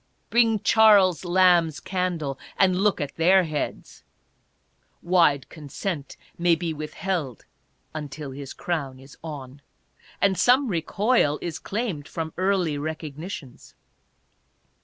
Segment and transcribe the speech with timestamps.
[0.31, 4.03] Bring Charles Lamb's candle, and look at their heads!
[5.03, 7.45] Wide consent may be withheld,
[7.93, 9.61] until his crown is on.
[10.19, 13.75] And some recoil is claimed from early recognitions.